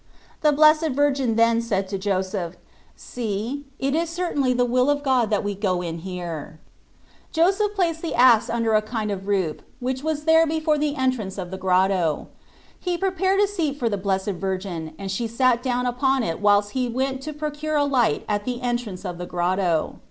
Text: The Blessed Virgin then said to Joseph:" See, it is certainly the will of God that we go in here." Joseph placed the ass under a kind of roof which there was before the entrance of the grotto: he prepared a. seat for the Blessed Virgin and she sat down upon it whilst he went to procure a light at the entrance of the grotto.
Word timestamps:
The 0.41 0.51
Blessed 0.51 0.87
Virgin 0.93 1.35
then 1.35 1.61
said 1.61 1.87
to 1.89 1.97
Joseph:" 1.99 2.57
See, 2.95 3.65
it 3.77 3.93
is 3.93 4.09
certainly 4.09 4.51
the 4.51 4.65
will 4.65 4.89
of 4.89 5.03
God 5.03 5.29
that 5.29 5.43
we 5.43 5.53
go 5.53 5.83
in 5.83 5.99
here." 5.99 6.59
Joseph 7.31 7.75
placed 7.75 8.01
the 8.01 8.15
ass 8.15 8.49
under 8.49 8.73
a 8.73 8.81
kind 8.81 9.11
of 9.11 9.27
roof 9.27 9.57
which 9.79 10.01
there 10.01 10.47
was 10.47 10.49
before 10.49 10.79
the 10.79 10.95
entrance 10.95 11.37
of 11.37 11.51
the 11.51 11.57
grotto: 11.59 12.29
he 12.79 12.97
prepared 12.97 13.41
a. 13.41 13.47
seat 13.47 13.77
for 13.77 13.89
the 13.89 13.95
Blessed 13.95 14.31
Virgin 14.41 14.95
and 14.97 15.11
she 15.11 15.27
sat 15.27 15.61
down 15.61 15.85
upon 15.85 16.23
it 16.23 16.39
whilst 16.39 16.71
he 16.71 16.87
went 16.89 17.21
to 17.21 17.31
procure 17.31 17.75
a 17.75 17.83
light 17.85 18.25
at 18.27 18.43
the 18.43 18.59
entrance 18.63 19.05
of 19.05 19.19
the 19.19 19.27
grotto. 19.27 19.99